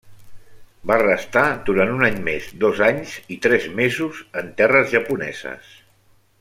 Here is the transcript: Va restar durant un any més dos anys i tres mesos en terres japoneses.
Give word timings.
Va 0.91 0.95
restar 1.01 1.43
durant 1.67 1.91
un 1.97 2.01
any 2.07 2.17
més 2.29 2.49
dos 2.65 2.81
anys 2.87 3.13
i 3.37 3.39
tres 3.47 3.69
mesos 3.83 4.25
en 4.43 4.53
terres 4.63 4.93
japoneses. 4.97 5.73